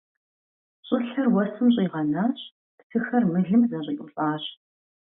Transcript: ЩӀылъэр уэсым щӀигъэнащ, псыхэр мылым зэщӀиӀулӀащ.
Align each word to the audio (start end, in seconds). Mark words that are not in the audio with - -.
ЩӀылъэр 0.85 1.27
уэсым 1.33 1.67
щӀигъэнащ, 1.73 2.39
псыхэр 2.77 3.23
мылым 3.31 3.61
зэщӀиӀулӀащ. 3.69 4.43